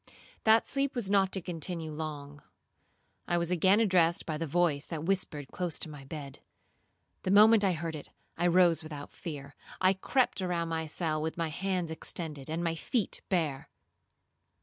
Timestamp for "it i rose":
7.95-8.81